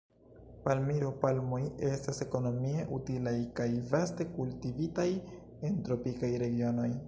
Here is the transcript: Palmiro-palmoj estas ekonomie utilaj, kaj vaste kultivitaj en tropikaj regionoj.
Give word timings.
Palmiro-palmoj 0.67 1.59
estas 1.89 2.23
ekonomie 2.25 2.87
utilaj, 2.97 3.35
kaj 3.61 3.69
vaste 3.95 4.29
kultivitaj 4.39 5.09
en 5.71 5.81
tropikaj 5.89 6.37
regionoj. 6.47 6.93